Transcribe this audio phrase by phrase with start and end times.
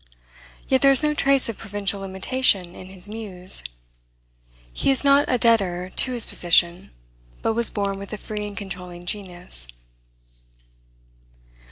[0.67, 3.61] Yet there is no trace of provincial limitation in his muse.
[4.73, 6.89] He is not a debtor to his position,
[7.43, 9.67] but was born with a free and controlling genius.